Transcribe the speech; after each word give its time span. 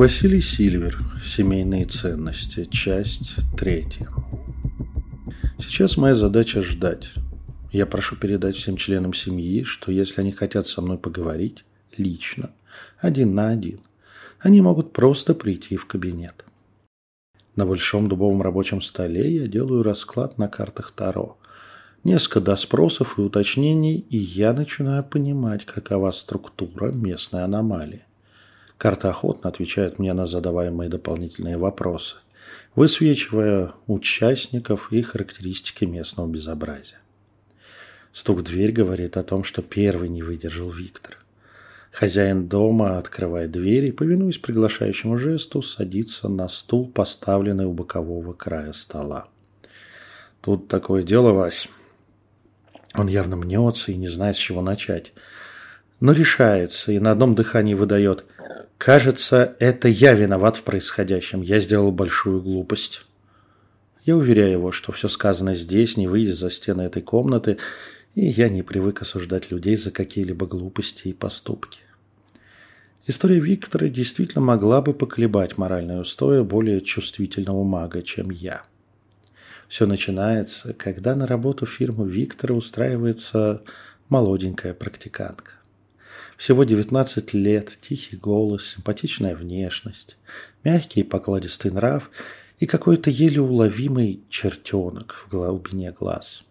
Василий 0.00 0.40
Сильвер. 0.40 0.98
Семейные 1.22 1.84
ценности. 1.84 2.64
Часть 2.64 3.34
третья. 3.54 4.08
Сейчас 5.58 5.98
моя 5.98 6.14
задача 6.14 6.62
ждать. 6.62 7.12
Я 7.70 7.84
прошу 7.84 8.16
передать 8.16 8.56
всем 8.56 8.78
членам 8.78 9.12
семьи, 9.12 9.62
что 9.62 9.92
если 9.92 10.22
они 10.22 10.32
хотят 10.32 10.66
со 10.66 10.80
мной 10.80 10.96
поговорить, 10.96 11.66
лично, 11.98 12.48
один 12.96 13.34
на 13.34 13.50
один, 13.50 13.80
они 14.38 14.62
могут 14.62 14.94
просто 14.94 15.34
прийти 15.34 15.76
в 15.76 15.84
кабинет. 15.84 16.46
На 17.54 17.66
большом 17.66 18.08
дубовом 18.08 18.40
рабочем 18.40 18.80
столе 18.80 19.30
я 19.34 19.48
делаю 19.48 19.82
расклад 19.82 20.38
на 20.38 20.48
картах 20.48 20.92
Таро. 20.92 21.36
Несколько 22.04 22.40
доспросов 22.40 23.18
и 23.18 23.20
уточнений, 23.20 23.98
и 24.08 24.16
я 24.16 24.54
начинаю 24.54 25.04
понимать, 25.04 25.66
какова 25.66 26.10
структура 26.12 26.90
местной 26.90 27.44
аномалии. 27.44 28.06
Карта 28.80 29.10
охотно 29.10 29.50
отвечает 29.50 29.98
мне 29.98 30.14
на 30.14 30.24
задаваемые 30.24 30.88
дополнительные 30.88 31.58
вопросы, 31.58 32.16
высвечивая 32.74 33.72
участников 33.86 34.90
и 34.90 35.02
характеристики 35.02 35.84
местного 35.84 36.26
безобразия. 36.26 36.96
Стук 38.14 38.38
в 38.38 38.42
дверь 38.42 38.72
говорит 38.72 39.18
о 39.18 39.22
том, 39.22 39.44
что 39.44 39.60
первый 39.60 40.08
не 40.08 40.22
выдержал 40.22 40.70
Виктор. 40.70 41.18
Хозяин 41.92 42.48
дома 42.48 42.96
открывает 42.96 43.50
дверь 43.50 43.84
и, 43.84 43.92
повинуясь 43.92 44.38
приглашающему 44.38 45.18
жесту, 45.18 45.60
садится 45.60 46.30
на 46.30 46.48
стул, 46.48 46.88
поставленный 46.88 47.66
у 47.66 47.74
бокового 47.74 48.32
края 48.32 48.72
стола. 48.72 49.28
«Тут 50.40 50.68
такое 50.68 51.02
дело, 51.02 51.32
Вась». 51.32 51.68
Он 52.94 53.08
явно 53.08 53.36
мнется 53.36 53.92
и 53.92 53.96
не 53.96 54.08
знает, 54.08 54.36
с 54.36 54.40
чего 54.40 54.62
начать. 54.62 55.12
Но 56.00 56.12
решается 56.12 56.92
и 56.92 56.98
на 56.98 57.12
одном 57.12 57.34
дыхании 57.34 57.74
выдает– 57.74 58.24
Кажется, 58.80 59.56
это 59.58 59.88
я 59.88 60.14
виноват 60.14 60.56
в 60.56 60.62
происходящем. 60.62 61.42
Я 61.42 61.60
сделал 61.60 61.92
большую 61.92 62.40
глупость. 62.40 63.04
Я 64.06 64.16
уверяю 64.16 64.52
его, 64.52 64.72
что 64.72 64.90
все 64.90 65.08
сказано 65.08 65.54
здесь, 65.54 65.98
не 65.98 66.08
выйдет 66.08 66.38
за 66.38 66.48
стены 66.48 66.80
этой 66.80 67.02
комнаты, 67.02 67.58
и 68.14 68.24
я 68.24 68.48
не 68.48 68.62
привык 68.62 69.02
осуждать 69.02 69.50
людей 69.50 69.76
за 69.76 69.90
какие-либо 69.90 70.46
глупости 70.46 71.08
и 71.08 71.12
поступки. 71.12 71.80
История 73.06 73.38
Виктора 73.38 73.88
действительно 73.88 74.42
могла 74.42 74.80
бы 74.80 74.94
поколебать 74.94 75.58
моральное 75.58 76.00
устоя 76.00 76.42
более 76.42 76.80
чувствительного 76.80 77.62
мага, 77.64 78.00
чем 78.00 78.30
я. 78.30 78.62
Все 79.68 79.84
начинается, 79.84 80.72
когда 80.72 81.14
на 81.14 81.26
работу 81.26 81.66
в 81.66 81.70
фирму 81.70 82.06
Виктора 82.06 82.54
устраивается 82.54 83.62
молоденькая 84.08 84.72
практикантка. 84.72 85.59
Всего 86.40 86.64
19 86.64 87.34
лет, 87.34 87.76
тихий 87.82 88.16
голос, 88.16 88.66
симпатичная 88.66 89.36
внешность, 89.36 90.16
мягкий 90.64 91.00
и 91.00 91.04
покладистый 91.04 91.70
нрав 91.70 92.10
и 92.58 92.64
какой-то 92.64 93.10
еле 93.10 93.42
уловимый 93.42 94.22
чертенок 94.30 95.26
в 95.26 95.30
глубине 95.32 95.92
глаз. 95.92 96.44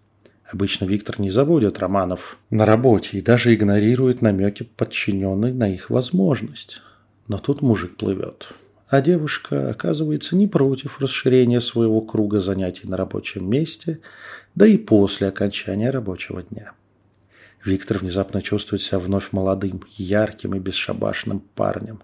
Обычно 0.46 0.86
Виктор 0.86 1.20
не 1.20 1.32
заводит 1.32 1.80
романов 1.80 2.38
на 2.52 2.68
работе 2.68 3.18
и 3.18 3.22
даже 3.22 3.56
игнорирует 3.56 4.22
намеки 4.22 4.62
подчиненной 4.62 5.54
на 5.54 5.74
их 5.74 5.90
возможность. 5.90 6.84
Но 7.28 7.40
тут 7.40 7.64
мужик 7.64 7.98
плывет. 7.98 8.50
А 8.90 9.02
девушка 9.02 9.72
оказывается 9.72 10.36
не 10.36 10.46
против 10.46 11.02
расширения 11.02 11.62
своего 11.62 12.02
круга 12.02 12.42
занятий 12.42 12.88
на 12.88 12.96
рабочем 12.96 13.50
месте, 13.50 14.02
да 14.54 14.68
и 14.68 14.78
после 14.78 15.30
окончания 15.30 15.90
рабочего 15.90 16.44
дня. 16.44 16.74
Виктор 17.64 17.98
внезапно 17.98 18.42
чувствует 18.42 18.82
себя 18.82 19.00
вновь 19.00 19.32
молодым, 19.32 19.84
ярким 19.98 20.56
и 20.56 20.60
бесшабашным 20.60 21.42
парнем. 21.56 22.02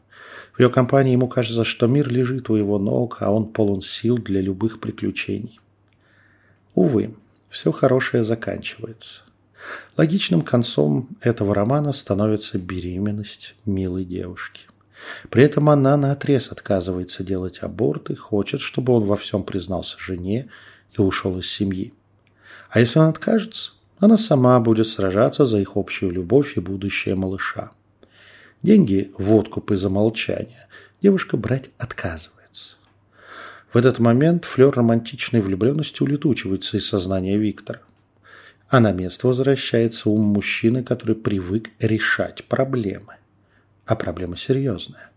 В 0.53 0.59
ее 0.59 0.69
компании 0.69 1.13
ему 1.13 1.27
кажется, 1.27 1.63
что 1.63 1.87
мир 1.87 2.09
лежит 2.09 2.49
у 2.49 2.55
его 2.55 2.77
ног, 2.77 3.17
а 3.21 3.31
он 3.31 3.47
полон 3.47 3.81
сил 3.81 4.17
для 4.17 4.41
любых 4.41 4.79
приключений. 4.79 5.59
Увы, 6.73 7.15
все 7.49 7.71
хорошее 7.71 8.23
заканчивается. 8.23 9.21
Логичным 9.97 10.41
концом 10.41 11.09
этого 11.21 11.55
романа 11.55 11.93
становится 11.93 12.57
беременность 12.57 13.55
милой 13.65 14.05
девушки. 14.05 14.67
При 15.29 15.43
этом 15.43 15.69
она 15.69 15.97
наотрез 15.97 16.51
отказывается 16.51 17.23
делать 17.23 17.59
аборт 17.59 18.09
и 18.09 18.15
хочет, 18.15 18.61
чтобы 18.61 18.93
он 18.93 19.05
во 19.05 19.15
всем 19.15 19.43
признался 19.43 19.97
жене 19.99 20.49
и 20.97 21.01
ушел 21.01 21.37
из 21.39 21.49
семьи. 21.49 21.93
А 22.69 22.79
если 22.79 22.99
он 22.99 23.07
откажется, 23.07 23.73
она 23.99 24.17
сама 24.17 24.59
будет 24.59 24.87
сражаться 24.87 25.45
за 25.45 25.59
их 25.59 25.75
общую 25.75 26.11
любовь 26.11 26.57
и 26.57 26.59
будущее 26.59 27.15
малыша. 27.15 27.71
Деньги 28.61 29.11
в 29.17 29.33
откуп 29.33 29.71
из-за 29.71 29.89
девушка 31.01 31.37
брать 31.37 31.69
отказывается. 31.77 32.75
В 33.71 33.77
этот 33.77 33.99
момент 33.99 34.45
флер 34.45 34.71
романтичной 34.71 35.41
влюбленности 35.41 36.01
улетучивается 36.01 36.77
из 36.77 36.87
сознания 36.87 37.37
Виктора. 37.37 37.81
А 38.69 38.79
на 38.79 38.91
место 38.91 39.27
возвращается 39.27 40.09
ум 40.09 40.21
мужчины, 40.21 40.83
который 40.83 41.15
привык 41.15 41.69
решать 41.79 42.45
проблемы. 42.45 43.15
А 43.85 43.95
проблема 43.95 44.37
серьезная. 44.37 45.11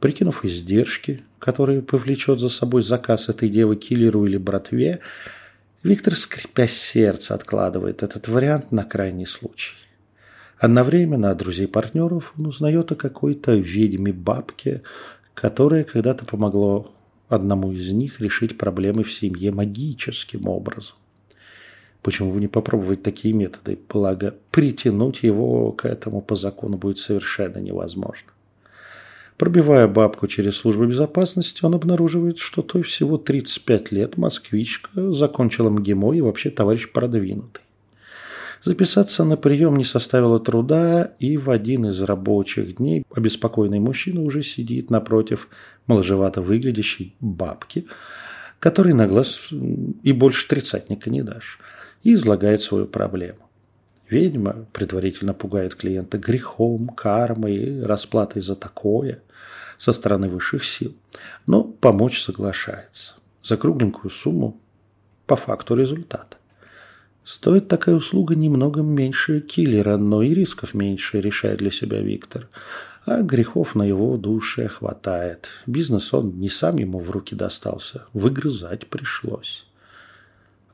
Прикинув 0.00 0.44
издержки, 0.44 1.22
которые 1.38 1.82
повлечет 1.82 2.40
за 2.40 2.48
собой 2.48 2.82
заказ 2.82 3.28
этой 3.28 3.48
девы 3.48 3.76
киллеру 3.76 4.26
или 4.26 4.36
братве, 4.36 5.00
Виктор, 5.82 6.14
скрипя 6.14 6.68
сердце, 6.68 7.34
откладывает 7.34 8.04
этот 8.04 8.28
вариант 8.28 8.70
на 8.70 8.84
крайний 8.84 9.26
случай. 9.26 9.74
Одновременно 10.56 11.32
от 11.32 11.38
друзей-партнеров 11.38 12.34
он 12.38 12.46
узнает 12.46 12.92
о 12.92 12.94
какой-то 12.94 13.56
ведьме-бабке, 13.56 14.82
которая 15.34 15.82
когда-то 15.82 16.24
помогло 16.24 16.94
одному 17.28 17.72
из 17.72 17.90
них 17.90 18.20
решить 18.20 18.58
проблемы 18.58 19.02
в 19.02 19.12
семье 19.12 19.50
магическим 19.50 20.46
образом. 20.46 20.94
Почему 22.00 22.32
бы 22.32 22.38
не 22.38 22.46
попробовать 22.46 23.02
такие 23.02 23.34
методы? 23.34 23.76
Благо, 23.88 24.36
притянуть 24.52 25.24
его 25.24 25.72
к 25.72 25.84
этому 25.84 26.20
по 26.20 26.36
закону 26.36 26.76
будет 26.76 26.98
совершенно 26.98 27.58
невозможно. 27.58 28.30
Пробивая 29.36 29.88
бабку 29.88 30.26
через 30.28 30.56
службу 30.56 30.86
безопасности, 30.86 31.64
он 31.64 31.74
обнаруживает, 31.74 32.38
что 32.38 32.62
той 32.62 32.82
всего 32.82 33.18
35 33.18 33.92
лет, 33.92 34.16
москвичка, 34.16 35.12
закончила 35.12 35.70
МГИМО 35.70 36.14
и 36.14 36.20
вообще 36.20 36.50
товарищ 36.50 36.90
продвинутый. 36.92 37.62
Записаться 38.62 39.24
на 39.24 39.36
прием 39.36 39.76
не 39.76 39.84
составило 39.84 40.38
труда, 40.38 41.14
и 41.18 41.36
в 41.36 41.50
один 41.50 41.86
из 41.86 42.00
рабочих 42.02 42.76
дней 42.76 43.04
обеспокоенный 43.12 43.80
мужчина 43.80 44.22
уже 44.22 44.42
сидит 44.42 44.88
напротив 44.88 45.48
моложевато 45.88 46.40
выглядящей 46.40 47.16
бабки, 47.18 47.86
которой 48.60 48.94
на 48.94 49.08
глаз 49.08 49.48
и 49.50 50.12
больше 50.12 50.46
тридцатника 50.46 51.10
не 51.10 51.22
дашь, 51.22 51.58
и 52.04 52.14
излагает 52.14 52.60
свою 52.60 52.86
проблему. 52.86 53.40
Ведьма 54.12 54.66
предварительно 54.72 55.34
пугает 55.34 55.74
клиента 55.74 56.18
грехом, 56.18 56.88
кармой 56.88 57.82
расплатой 57.84 58.42
за 58.42 58.54
такое– 58.54 59.22
со 59.82 59.92
стороны 59.92 60.28
высших 60.28 60.64
сил, 60.64 60.94
но 61.44 61.64
помочь 61.64 62.22
соглашается. 62.22 63.14
За 63.42 63.56
кругленькую 63.56 64.12
сумму 64.12 64.60
по 65.26 65.34
факту 65.34 65.74
результата. 65.74 66.36
Стоит 67.24 67.66
такая 67.66 67.96
услуга 67.96 68.36
немного 68.36 68.82
меньше 68.82 69.40
киллера, 69.40 69.96
но 69.96 70.22
и 70.22 70.34
рисков 70.34 70.74
меньше, 70.74 71.20
решает 71.20 71.58
для 71.58 71.72
себя 71.72 72.00
Виктор. 72.00 72.48
А 73.06 73.22
грехов 73.22 73.74
на 73.74 73.82
его 73.82 74.16
душе 74.16 74.68
хватает. 74.68 75.48
Бизнес 75.66 76.14
он 76.14 76.38
не 76.38 76.48
сам 76.48 76.76
ему 76.76 77.00
в 77.00 77.10
руки 77.10 77.34
достался, 77.34 78.06
выгрызать 78.12 78.86
пришлось. 78.86 79.66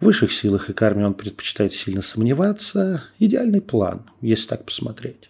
В 0.01 0.05
высших 0.05 0.33
силах 0.33 0.71
и 0.71 0.73
карме 0.73 1.07
он 1.07 1.15
предпочитает 1.15 1.73
сильно 1.73 2.03
сомневаться. 2.03 3.03
Идеальный 3.19 3.61
план, 3.61 4.03
если 4.21 4.47
так 4.47 4.65
посмотреть. 4.65 5.29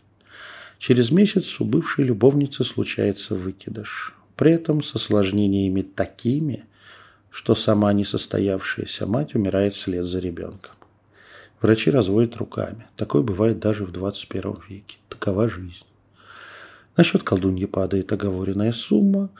Через 0.79 1.11
месяц 1.11 1.59
у 1.59 1.65
бывшей 1.65 2.05
любовницы 2.05 2.65
случается 2.65 3.35
выкидыш. 3.35 4.15
При 4.37 4.53
этом 4.53 4.83
с 4.83 4.95
осложнениями 4.95 5.83
такими, 5.83 6.67
что 7.31 7.55
сама 7.55 7.93
несостоявшаяся 7.95 9.07
мать 9.07 9.35
умирает 9.35 9.73
вслед 9.73 10.05
за 10.05 10.19
ребенком. 10.19 10.75
Врачи 11.63 11.91
разводят 11.91 12.37
руками. 12.37 12.87
Такое 12.95 13.23
бывает 13.23 13.59
даже 13.59 13.85
в 13.85 13.91
21 13.91 14.59
веке. 14.69 14.99
Такова 15.09 15.49
жизнь. 15.49 15.85
На 16.97 17.05
счет 17.05 17.23
колдуньи 17.23 17.65
падает 17.65 18.13
оговоренная 18.13 18.73
сумма, 18.73 19.31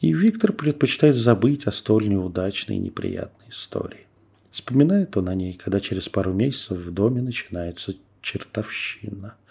и 0.00 0.12
Виктор 0.12 0.52
предпочитает 0.52 1.14
забыть 1.14 1.66
о 1.66 1.72
столь 1.72 2.08
неудачной 2.08 2.76
и 2.76 2.80
неприятной 2.80 3.50
истории. 3.50 4.07
Вспоминает 4.50 5.16
он 5.16 5.28
о 5.28 5.34
ней, 5.34 5.54
когда 5.54 5.80
через 5.80 6.08
пару 6.08 6.32
месяцев 6.32 6.78
в 6.78 6.90
доме 6.92 7.22
начинается 7.22 7.94
чертовщина– 8.22 9.34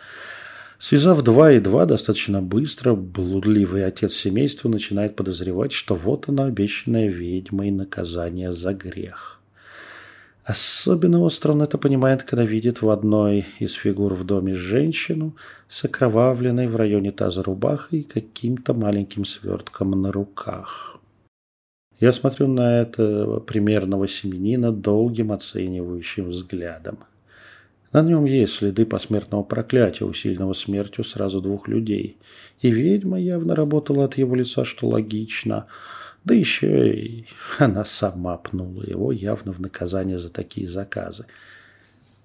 Связав 0.80 1.24
два 1.24 1.54
и 1.54 1.60
два 1.60 1.86
достаточно 1.86 2.40
быстро, 2.40 2.94
блудливый 2.94 3.84
отец 3.84 4.14
семейства 4.14 4.70
начинает 4.70 5.16
подозревать, 5.16 5.72
что 5.72 5.96
вот 5.96 6.30
она 6.30 6.46
обещанная 6.46 7.08
ведьмой 7.08 7.72
наказание 7.72 8.54
за 8.54 8.74
грех. 8.74 9.40
Особенно 10.44 11.20
остро 11.22 11.54
он 11.54 11.64
это 11.64 11.80
понимает, 11.80 12.24
когда 12.24 12.46
видит 12.46 12.84
в 12.84 12.90
одной 12.92 13.48
из 13.58 13.74
фигур 13.74 14.14
в 14.14 14.24
доме 14.24 14.54
женщину 14.54 15.36
с 15.68 15.84
окровавленной 15.84 16.68
в 16.68 16.76
районе 16.76 17.12
таза 17.12 17.42
рубахой 17.42 18.02
и 18.02 18.04
каким-то 18.04 18.76
маленьким 18.76 19.26
свертком 19.26 20.00
на 20.00 20.12
руках. 20.12 20.97
Я 22.00 22.12
смотрю 22.12 22.48
на 22.48 22.82
этого 22.82 23.40
примерного 23.40 24.08
семенина 24.08 24.72
долгим 24.72 25.32
оценивающим 25.32 26.30
взглядом. 26.30 27.00
На 27.92 28.02
нем 28.02 28.26
есть 28.26 28.54
следы 28.54 28.86
посмертного 28.86 29.44
проклятия, 29.44 30.06
усиленного 30.06 30.54
смертью 30.54 31.04
сразу 31.04 31.42
двух 31.42 31.68
людей. 31.68 32.18
И 32.62 32.70
ведьма 32.70 33.20
явно 33.20 33.56
работала 33.56 34.06
от 34.06 34.18
его 34.18 34.36
лица, 34.36 34.66
что 34.66 34.88
логично– 34.88 35.68
да 36.28 36.34
еще 36.34 36.94
и 36.94 37.26
она 37.58 37.86
сама 37.86 38.36
пнула 38.36 38.84
его 38.84 39.14
явно 39.14 39.54
в 39.54 39.62
наказание 39.62 40.18
за 40.18 40.28
такие 40.28 40.68
заказы. 40.68 41.26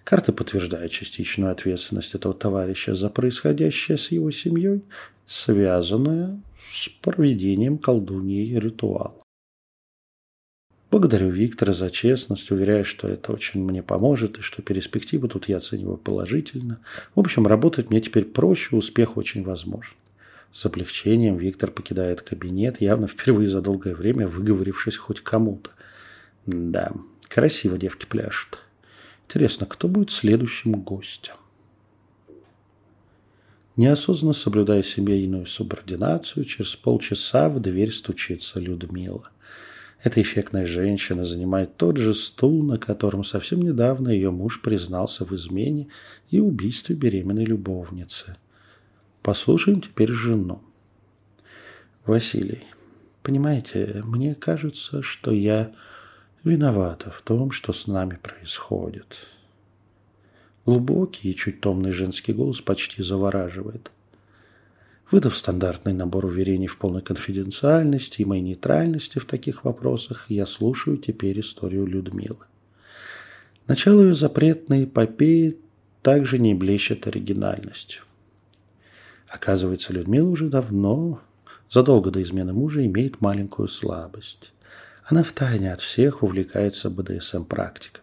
Карты 0.02 0.32
подтверждают 0.32 0.90
частичную 0.90 1.52
ответственность 1.52 2.16
этого 2.16 2.34
товарища 2.34 2.96
за 2.96 3.08
происходящее 3.10 3.96
с 3.96 4.10
его 4.10 4.32
семьей, 4.32 4.82
связанное 5.24 6.40
с 6.72 6.88
проведением 7.00 7.78
колдуньи 7.78 8.58
ритуала. 8.58 9.21
Благодарю 10.92 11.30
Виктора 11.30 11.72
за 11.72 11.88
честность, 11.88 12.50
уверяю, 12.50 12.84
что 12.84 13.08
это 13.08 13.32
очень 13.32 13.64
мне 13.64 13.82
поможет 13.82 14.38
и 14.38 14.42
что 14.42 14.60
перспективы 14.60 15.26
тут 15.26 15.48
я 15.48 15.56
оцениваю 15.56 15.96
положительно. 15.96 16.80
В 17.14 17.20
общем, 17.20 17.46
работать 17.46 17.88
мне 17.88 18.02
теперь 18.02 18.26
проще, 18.26 18.76
успех 18.76 19.16
очень 19.16 19.42
возможен. 19.42 19.94
С 20.52 20.66
облегчением 20.66 21.38
Виктор 21.38 21.70
покидает 21.70 22.20
кабинет, 22.20 22.82
явно 22.82 23.08
впервые 23.08 23.48
за 23.48 23.62
долгое 23.62 23.94
время 23.94 24.28
выговорившись 24.28 24.98
хоть 24.98 25.22
кому-то. 25.22 25.70
Да, 26.44 26.92
красиво 27.26 27.78
девки 27.78 28.04
пляшут. 28.04 28.58
Интересно, 29.26 29.64
кто 29.64 29.88
будет 29.88 30.10
следующим 30.10 30.72
гостем? 30.72 31.36
Неосознанно 33.76 34.34
соблюдая 34.34 34.82
семейную 34.82 35.46
субординацию, 35.46 36.44
через 36.44 36.76
полчаса 36.76 37.48
в 37.48 37.60
дверь 37.60 37.92
стучится 37.92 38.60
Людмила. 38.60 39.30
Эта 40.02 40.20
эффектная 40.20 40.66
женщина 40.66 41.24
занимает 41.24 41.76
тот 41.76 41.96
же 41.96 42.12
стул, 42.14 42.62
на 42.62 42.78
котором 42.78 43.24
совсем 43.24 43.62
недавно 43.62 44.08
ее 44.08 44.30
муж 44.30 44.60
признался 44.60 45.24
в 45.24 45.32
измене 45.32 45.88
и 46.30 46.40
убийстве 46.40 46.96
беременной 46.96 47.44
любовницы– 47.44 48.36
Послушаем 49.22 49.80
теперь 49.80 50.10
жену. 50.10 50.60
Василий, 52.04 52.64
понимаете, 53.22 54.02
мне 54.04 54.34
кажется, 54.34 55.00
что 55.00 55.30
я 55.30 55.72
виновата 56.42 57.12
в 57.12 57.22
том, 57.22 57.52
что 57.52 57.72
с 57.72 57.86
нами 57.86 58.18
происходит. 58.20 59.28
Глубокий 60.66 61.30
и 61.30 61.36
чуть 61.36 61.60
томный 61.60 61.92
женский 61.92 62.32
голос 62.32 62.60
почти 62.60 63.04
завораживает. 63.04 63.92
Выдав 65.12 65.36
стандартный 65.36 65.92
набор 65.92 66.24
уверений 66.24 66.66
в 66.66 66.78
полной 66.78 67.02
конфиденциальности 67.02 68.22
и 68.22 68.24
моей 68.24 68.40
нейтральности 68.40 69.18
в 69.18 69.26
таких 69.26 69.62
вопросах, 69.62 70.24
я 70.30 70.46
слушаю 70.46 70.96
теперь 70.96 71.38
историю 71.38 71.84
Людмилы. 71.84 72.46
Начало 73.66 74.00
ее 74.00 74.14
запретной 74.14 74.84
эпопеи 74.84 75.58
также 76.00 76.38
не 76.38 76.54
блещет 76.54 77.06
оригинальностью. 77.06 78.04
Оказывается, 79.28 79.92
Людмила 79.92 80.30
уже 80.30 80.48
давно, 80.48 81.20
задолго 81.70 82.10
до 82.10 82.22
измены 82.22 82.54
мужа, 82.54 82.82
имеет 82.86 83.20
маленькую 83.20 83.68
слабость. 83.68 84.54
Она 85.04 85.22
втайне 85.22 85.74
от 85.74 85.82
всех 85.82 86.22
увлекается 86.22 86.88
БДСМ-практиками. 86.88 88.01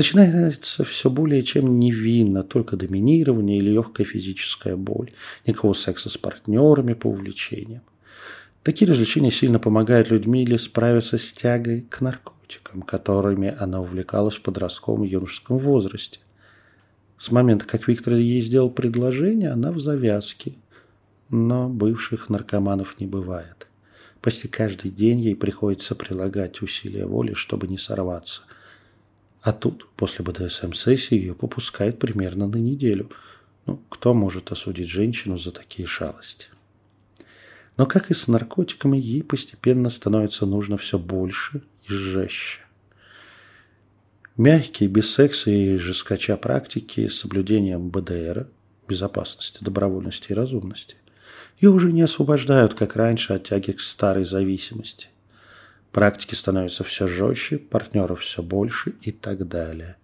Начинается 0.00 0.82
все 0.82 1.10
более 1.10 1.42
чем 1.42 1.78
невинно, 1.78 2.42
только 2.42 2.78
доминирование 2.78 3.58
или 3.58 3.68
легкая 3.68 4.06
физическая 4.06 4.74
боль. 4.74 5.10
Никакого 5.44 5.74
секса 5.74 6.08
с 6.08 6.16
партнерами 6.16 6.94
по 6.94 7.08
увлечениям. 7.08 7.82
Такие 8.62 8.90
развлечения 8.90 9.30
сильно 9.30 9.58
помогают 9.58 10.10
Людмиле 10.10 10.56
справиться 10.56 11.18
с 11.18 11.30
тягой 11.34 11.82
к 11.82 12.00
наркотикам, 12.00 12.80
которыми 12.80 13.54
она 13.58 13.82
увлекалась 13.82 14.36
в 14.36 14.40
подростковом 14.40 15.04
и 15.04 15.08
юношеском 15.08 15.58
возрасте. 15.58 16.20
С 17.18 17.30
момента, 17.30 17.66
как 17.66 17.86
Виктор 17.86 18.14
ей 18.14 18.40
сделал 18.40 18.70
предложение, 18.70 19.50
она 19.50 19.70
в 19.70 19.80
завязке. 19.80 20.54
Но 21.28 21.68
бывших 21.68 22.30
наркоманов 22.30 22.98
не 23.00 23.06
бывает. 23.06 23.66
Почти 24.22 24.48
каждый 24.48 24.92
день 24.92 25.20
ей 25.20 25.36
приходится 25.36 25.94
прилагать 25.94 26.62
усилия 26.62 27.04
воли, 27.04 27.34
чтобы 27.34 27.68
не 27.68 27.76
сорваться. 27.76 28.40
А 29.42 29.52
тут, 29.52 29.88
после 29.96 30.24
БДСМ-сессии, 30.24 31.14
ее 31.14 31.34
попускает 31.34 31.98
примерно 31.98 32.46
на 32.46 32.56
неделю. 32.56 33.10
Ну, 33.66 33.80
кто 33.88 34.12
может 34.12 34.52
осудить 34.52 34.88
женщину 34.88 35.38
за 35.38 35.50
такие 35.50 35.86
шалости? 35.86 36.46
Но, 37.76 37.86
как 37.86 38.10
и 38.10 38.14
с 38.14 38.28
наркотиками, 38.28 38.98
ей 38.98 39.22
постепенно 39.22 39.88
становится 39.88 40.44
нужно 40.44 40.76
все 40.76 40.98
больше 40.98 41.62
и 41.88 41.92
жестче. 41.92 42.60
Мягкие, 44.36 44.88
без 44.88 45.12
секса 45.12 45.50
и 45.50 45.76
жескача 45.76 46.36
практики 46.36 47.08
с 47.08 47.18
соблюдением 47.18 47.88
БДР, 47.90 48.48
безопасности, 48.88 49.58
добровольности 49.62 50.32
и 50.32 50.34
разумности, 50.34 50.96
ее 51.60 51.70
уже 51.70 51.92
не 51.92 52.02
освобождают, 52.02 52.74
как 52.74 52.96
раньше, 52.96 53.34
от 53.34 53.44
тяги 53.44 53.72
к 53.72 53.80
старой 53.80 54.24
зависимости. 54.24 55.08
Практики 55.92 56.34
становятся 56.34 56.84
все 56.84 57.06
жестче, 57.06 57.58
партнеров 57.58 58.20
все 58.20 58.42
больше 58.42 58.94
и 59.02 59.10
так 59.10 59.48
далее. 59.48 59.96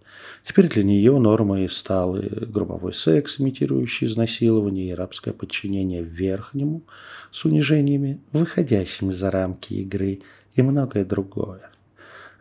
Теперь 0.45 0.67
для 0.67 0.83
нее 0.83 1.17
нормой 1.17 1.69
стал 1.69 2.17
и 2.17 2.27
групповой 2.45 2.93
секс, 2.93 3.39
имитирующий 3.39 4.07
изнасилование, 4.07 4.89
и 4.89 4.93
рабское 4.93 5.33
подчинение 5.33 6.03
верхнему 6.03 6.83
с 7.31 7.45
унижениями, 7.45 8.19
выходящими 8.31 9.11
за 9.11 9.31
рамки 9.31 9.73
игры 9.73 10.21
и 10.55 10.61
многое 10.61 11.05
другое. 11.05 11.69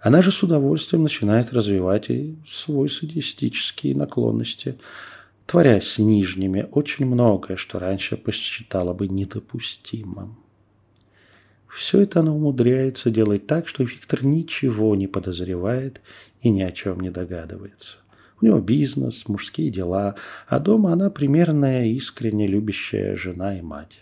Она 0.00 0.22
же 0.22 0.32
с 0.32 0.42
удовольствием 0.42 1.02
начинает 1.02 1.52
развивать 1.52 2.10
и 2.10 2.37
свой 2.49 2.88
садистические 2.88 3.96
наклонности, 3.96 4.78
творя 5.46 5.81
с 5.81 5.99
нижними 5.99 6.69
очень 6.70 7.06
многое, 7.06 7.56
что 7.56 7.78
раньше 7.78 8.16
посчитала 8.16 8.92
бы 8.92 9.08
недопустимым. 9.08 10.37
Все 11.76 12.00
это 12.00 12.20
она 12.20 12.32
умудряется 12.32 13.11
делать 13.11 13.46
так, 13.46 13.69
что 13.69 13.84
Виктор 13.84 14.25
ничего 14.25 14.96
не 14.96 15.06
подозревает 15.06 16.00
и 16.40 16.49
ни 16.49 16.62
о 16.62 16.73
чем 16.73 17.00
не 17.00 17.11
догадывается. 17.11 17.99
У 18.40 18.46
него 18.46 18.61
бизнес, 18.61 19.28
мужские 19.28 19.70
дела, 19.70 20.14
а 20.49 20.58
дома 20.58 20.94
она 20.94 21.11
примерная, 21.11 21.84
искренне 21.84 22.46
любящая 22.46 23.14
жена 23.14 23.58
и 23.58 23.61
мать. 23.61 24.00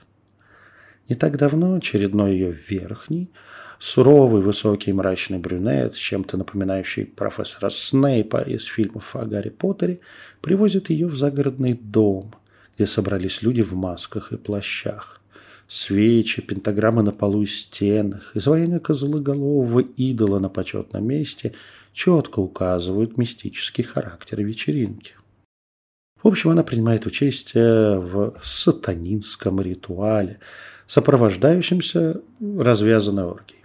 Не 1.09 1.17
так 1.17 1.37
давно 1.37 1.75
очередной 1.75 2.35
ее 2.35 2.53
верхний– 2.53 3.29
Суровый, 3.81 4.41
высокий, 4.41 4.93
мрачный 4.93 5.39
брюнет, 5.39 5.95
чем-то 5.95 6.39
напоминающий 6.39 7.05
профессора 7.05 7.69
Снейпа 7.71 8.41
из 8.41 8.65
фильмов 8.65 9.15
о 9.17 9.27
Гарри 9.27 9.51
Поттере, 9.51 9.99
привозит 10.41 10.89
ее 10.91 11.09
в 11.09 11.17
загородный 11.17 11.75
дом, 11.75 12.35
где 12.77 12.87
собрались 12.87 13.43
люди 13.43 13.61
в 13.63 13.75
масках 13.75 14.33
и 14.33 14.37
плащах. 14.37 15.21
Свечи, 15.67 16.43
пентаграммы 16.43 17.03
на 17.03 17.13
полу 17.13 17.43
и 17.43 17.47
стенах, 17.47 18.37
изваяние 18.37 18.81
козлоголового 18.81 19.81
идола 19.81 20.39
на 20.39 20.49
почетном 20.49 21.07
месте 21.07 21.55
четко 21.93 22.41
указывают 22.41 23.17
мистический 23.17 23.83
характер 23.83 24.43
вечеринки. 24.43 25.15
В 26.23 26.29
общем, 26.29 26.51
она 26.51 26.63
принимает 26.63 27.07
участие 27.07 27.99
в 27.99 28.35
сатанинском 28.43 29.61
ритуале, 29.61 30.41
сопровождающемся 30.87 32.23
развязанной 32.41 33.25
оргией. 33.25 33.65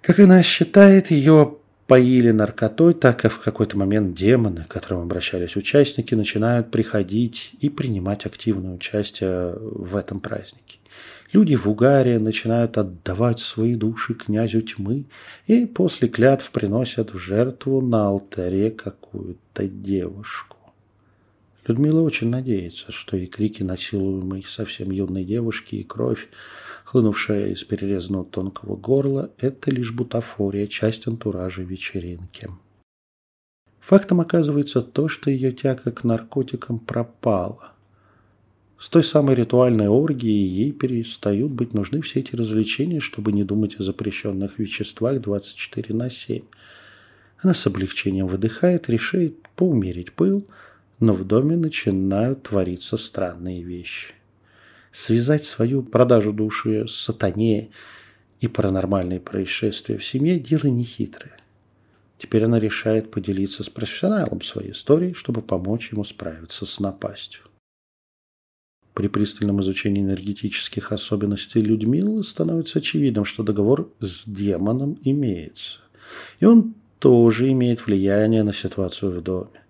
Как 0.00 0.18
она 0.18 0.42
считает, 0.42 1.10
ее 1.12 1.58
поили 1.86 2.30
наркотой, 2.30 2.94
так 2.94 3.20
как 3.20 3.32
в 3.32 3.40
какой-то 3.40 3.76
момент 3.76 4.14
демоны, 4.14 4.64
к 4.64 4.72
которым 4.72 5.02
обращались 5.02 5.56
участники, 5.56 6.14
начинают 6.14 6.70
приходить 6.70 7.52
и 7.60 7.68
принимать 7.68 8.26
активное 8.26 8.74
участие 8.74 9.54
в 9.58 9.96
этом 9.96 10.20
празднике. 10.20 10.78
Люди 11.32 11.54
в 11.56 11.66
угаре 11.66 12.18
начинают 12.18 12.76
отдавать 12.76 13.38
свои 13.38 13.74
души 13.74 14.14
князю 14.14 14.60
тьмы 14.60 15.04
и 15.46 15.64
после 15.64 16.08
клятв 16.08 16.50
приносят 16.50 17.14
в 17.14 17.18
жертву 17.18 17.80
на 17.80 18.08
алтаре 18.08 18.70
какую-то 18.70 19.64
девушку. 19.64 20.58
Людмила 21.66 22.02
очень 22.02 22.28
надеется, 22.28 22.92
что 22.92 23.16
и 23.16 23.26
крики 23.26 23.62
насилуемой 23.62 24.44
совсем 24.46 24.90
юной 24.90 25.24
девушки, 25.24 25.76
и 25.76 25.84
кровь 25.84 26.28
хлынувшая 26.92 27.52
из 27.52 27.64
перерезанного 27.64 28.26
тонкого 28.26 28.76
горла, 28.76 29.30
это 29.38 29.70
лишь 29.70 29.92
бутафория, 29.92 30.66
часть 30.66 31.08
антуража 31.08 31.62
вечеринки. 31.62 32.50
Фактом 33.80 34.20
оказывается 34.20 34.82
то, 34.82 35.08
что 35.08 35.30
ее 35.30 35.52
тяга 35.52 35.90
к 35.90 36.04
наркотикам 36.04 36.78
пропала. 36.78 37.72
С 38.78 38.90
той 38.90 39.02
самой 39.02 39.36
ритуальной 39.36 39.88
оргией 39.88 40.46
ей 40.46 40.72
перестают 40.72 41.50
быть 41.52 41.72
нужны 41.72 42.02
все 42.02 42.20
эти 42.20 42.36
развлечения, 42.36 43.00
чтобы 43.00 43.32
не 43.32 43.42
думать 43.42 43.80
о 43.80 43.84
запрещенных 43.84 44.58
веществах 44.58 45.18
24 45.18 45.94
на 45.94 46.10
7. 46.10 46.42
Она 47.38 47.54
с 47.54 47.66
облегчением 47.66 48.26
выдыхает, 48.26 48.90
решает 48.90 49.36
поумерить 49.56 50.12
пыл, 50.12 50.46
но 51.00 51.14
в 51.14 51.24
доме 51.24 51.56
начинают 51.56 52.42
твориться 52.42 52.98
странные 52.98 53.62
вещи. 53.62 54.12
Связать 54.92 55.44
свою 55.44 55.82
продажу 55.82 56.34
души 56.34 56.86
с 56.86 56.94
сатане 56.94 57.70
и 58.40 58.46
паранормальные 58.46 59.20
происшествия 59.20 59.96
в 59.96 60.04
семье– 60.04 60.38
дело 60.38 60.66
нехитрое. 60.66 61.38
Теперь 62.18 62.44
она 62.44 62.60
решает 62.60 63.10
поделиться 63.10 63.64
с 63.64 63.70
профессионалом 63.70 64.42
своей 64.42 64.72
историей, 64.72 65.14
чтобы 65.14 65.40
помочь 65.40 65.90
ему 65.92 66.04
справиться 66.04 66.66
с 66.66 66.78
напастью. 66.78 67.42
При 68.92 69.08
пристальном 69.08 69.62
изучении 69.62 70.02
энергетических 70.02 70.92
особенностей 70.92 71.62
Людмилы 71.62 72.22
становится 72.22 72.80
очевидным, 72.80 73.24
что 73.24 73.42
договор 73.42 73.90
с 74.00 74.24
демоном 74.26 74.98
имеется. 75.02 75.78
И 76.38 76.44
он 76.44 76.74
тоже 76.98 77.50
имеет 77.50 77.86
влияние 77.86 78.42
на 78.42 78.52
ситуацию 78.52 79.18
в 79.18 79.22
доме. 79.22 79.61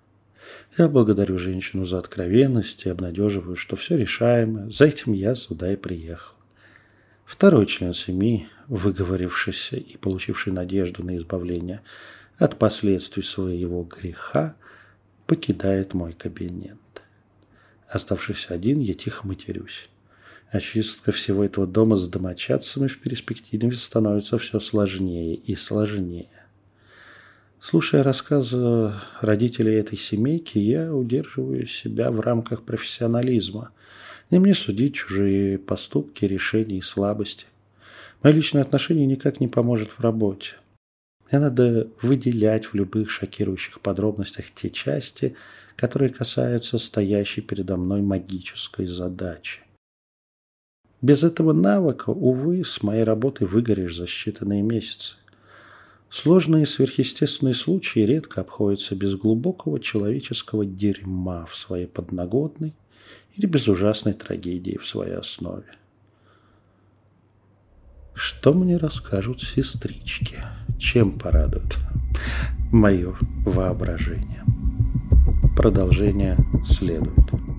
Я 0.78 0.88
благодарю 0.88 1.36
женщину 1.36 1.84
за 1.84 1.98
откровенность 1.98 2.86
и 2.86 2.88
обнадеживаю, 2.88 3.56
что 3.56 3.76
все 3.76 3.98
решаемо. 3.98 4.70
За 4.70 4.86
этим 4.86 5.12
я 5.12 5.34
сюда 5.34 5.70
и 5.70 5.76
приехал. 5.76 6.34
Второй 7.26 7.66
член 7.66 7.92
семьи, 7.92 8.48
выговорившийся 8.68 9.76
и 9.76 9.98
получивший 9.98 10.52
надежду 10.52 11.04
на 11.04 11.18
избавление 11.18 11.82
от 12.38 12.58
последствий 12.58 13.22
своего 13.22 13.82
греха, 13.82 14.56
покидает 15.26 15.92
мой 15.92 16.14
кабинет. 16.14 16.78
Оставшись 17.86 18.46
один, 18.48 18.80
я 18.80 18.94
тихо 18.94 19.26
матерюсь. 19.26 19.90
Очистка 20.50 21.12
всего 21.12 21.44
этого 21.44 21.66
дома 21.66 21.96
с 21.96 22.08
домочадцами 22.08 22.86
в 22.86 22.98
перспективе 22.98 23.72
становится 23.72 24.38
все 24.38 24.58
сложнее 24.58 25.34
и 25.34 25.54
сложнее. 25.54 26.30
Слушая 27.64 28.02
рассказы 28.02 28.92
родителей 29.20 29.76
этой 29.76 29.96
семейки, 29.96 30.58
я 30.58 30.92
удерживаю 30.92 31.64
себя 31.68 32.10
в 32.10 32.18
рамках 32.18 32.64
профессионализма. 32.64 33.70
Не 34.30 34.40
мне 34.40 34.52
судить 34.52 34.96
чужие 34.96 35.58
поступки, 35.58 36.24
решения 36.24 36.78
и 36.78 36.82
слабости. 36.82 37.46
Мое 38.20 38.34
личное 38.34 38.62
отношение 38.62 39.06
никак 39.06 39.38
не 39.38 39.46
поможет 39.46 39.90
в 39.92 40.00
работе. 40.00 40.56
Мне 41.30 41.38
надо 41.38 41.88
выделять 42.02 42.66
в 42.66 42.74
любых 42.74 43.10
шокирующих 43.10 43.80
подробностях 43.80 44.46
те 44.50 44.68
части, 44.68 45.36
которые 45.76 46.10
касаются 46.10 46.78
стоящей 46.78 47.42
передо 47.42 47.76
мной 47.76 48.02
магической 48.02 48.86
задачи. 48.86 49.60
Без 51.00 51.22
этого 51.22 51.52
навыка, 51.52 52.10
увы, 52.10 52.64
с 52.64 52.82
моей 52.82 53.04
работой 53.04 53.46
выгоришь 53.46 53.96
за 53.96 54.06
считанные 54.06 54.62
месяцы. 54.62 55.14
Сложные 56.12 56.66
сверхъестественные 56.66 57.54
случаи 57.54 58.00
редко 58.00 58.42
обходятся 58.42 58.94
без 58.94 59.14
глубокого 59.14 59.80
человеческого 59.80 60.66
дерьма 60.66 61.46
в 61.46 61.56
своей 61.56 61.86
подноготной 61.86 62.74
или 63.34 63.46
без 63.46 63.66
ужасной 63.66 64.12
трагедии 64.12 64.76
в 64.76 64.86
своей 64.86 65.14
основе. 65.14 65.64
Что 68.12 68.52
мне 68.52 68.76
расскажут 68.76 69.40
сестрички? 69.40 70.36
Чем 70.78 71.18
порадует 71.18 71.78
мое 72.70 73.16
воображение? 73.46 74.44
Продолжение 75.56 76.36
следует. 76.66 77.51